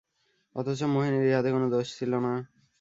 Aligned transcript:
অথচ 0.55 0.79
মোহিনীর 0.93 1.25
ইহাতে 1.29 1.49
কোনো 1.51 1.67
দোষ 1.73 1.87
ছিল 1.97 2.11
না। 2.17 2.33